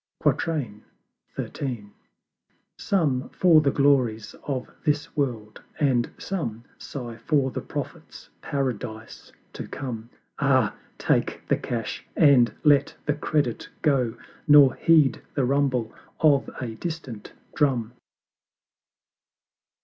[0.23, 1.91] XIII.
[2.79, 9.67] Some for the Glories of This World; and some Sigh for the Prophet's Paradise to
[9.67, 10.09] come;
[10.39, 14.17] Ah, take the Cash, and let the Credit go,
[14.47, 17.93] Nor heed the rumble of a distant Drum!